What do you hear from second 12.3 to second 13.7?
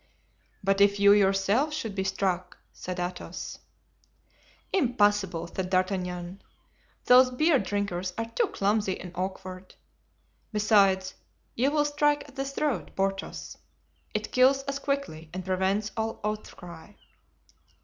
the throat, Porthos;